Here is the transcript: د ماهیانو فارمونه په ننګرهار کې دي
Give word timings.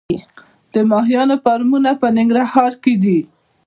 د 0.73 0.75
ماهیانو 0.91 1.35
فارمونه 1.43 1.89
په 2.01 2.07
ننګرهار 2.17 2.71
کې 2.83 2.93
دي 3.03 3.19